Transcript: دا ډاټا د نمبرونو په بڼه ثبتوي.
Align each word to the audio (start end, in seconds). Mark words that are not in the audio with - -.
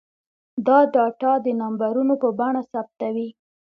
دا 0.65 0.77
ډاټا 0.93 1.33
د 1.45 1.47
نمبرونو 1.61 2.13
په 2.21 2.29
بڼه 2.39 2.61
ثبتوي. 2.71 3.27